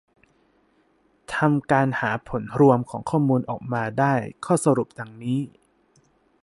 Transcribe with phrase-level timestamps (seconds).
[1.35, 4.13] ทำการหาผลรวมของข้อมูลออกมาได้
[4.45, 5.39] ข้อสรุปดังนี้